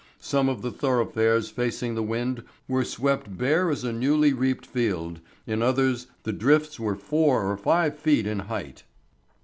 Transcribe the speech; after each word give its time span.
Some 0.19 0.49
of 0.49 0.63
the 0.63 0.71
thoroughfares 0.71 1.49
facing 1.51 1.93
the 1.93 2.01
wind 2.01 2.41
were 2.67 2.83
swept 2.83 3.37
bare 3.37 3.69
as 3.69 3.83
a 3.83 3.93
newly 3.93 4.33
reaped 4.33 4.65
field, 4.65 5.19
in 5.45 5.61
others 5.61 6.07
the 6.23 6.33
drifts 6.33 6.79
were 6.79 6.95
four 6.95 7.43
or 7.51 7.55
five 7.55 7.99
feet 7.99 8.25
in 8.25 8.39
height. 8.39 8.81